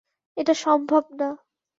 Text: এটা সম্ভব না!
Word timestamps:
এটা 0.37 0.53
সম্ভব 0.63 1.03
না! 1.19 1.29